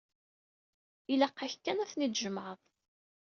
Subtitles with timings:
[1.11, 2.59] Ilaq-ak kan ad ten-id-tjemɛeḍ.